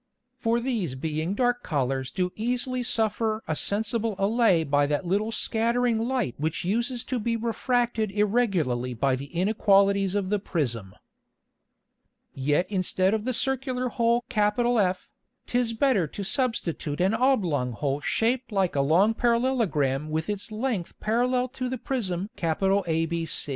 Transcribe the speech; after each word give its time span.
For 0.35 0.59
these 0.59 0.95
being 0.95 1.35
dark 1.35 1.61
Colours 1.61 2.09
do 2.09 2.31
easily 2.35 2.81
suffer 2.81 3.43
a 3.47 3.55
sensible 3.55 4.15
Allay 4.17 4.63
by 4.63 4.87
that 4.87 5.05
little 5.05 5.31
scattering 5.31 5.99
Light 5.99 6.33
which 6.39 6.65
uses 6.65 7.03
to 7.03 7.19
be 7.19 7.35
refracted 7.35 8.09
irregularly 8.09 8.95
by 8.95 9.15
the 9.15 9.25
Inequalities 9.27 10.15
of 10.15 10.31
the 10.31 10.39
Prism. 10.39 10.95
Yet 12.33 12.65
instead 12.71 13.13
of 13.13 13.25
the 13.25 13.31
Circular 13.33 13.89
Hole 13.89 14.23
F, 14.35 15.07
'tis 15.45 15.73
better 15.73 16.07
to 16.07 16.23
substitute 16.23 16.99
an 16.99 17.13
oblong 17.13 17.73
Hole 17.73 18.01
shaped 18.01 18.51
like 18.51 18.75
a 18.75 18.81
long 18.81 19.13
Parallelogram 19.13 20.09
with 20.09 20.31
its 20.31 20.51
Length 20.51 20.99
parallel 20.99 21.47
to 21.49 21.69
the 21.69 21.77
Prism 21.77 22.31
ABC. 22.37 23.49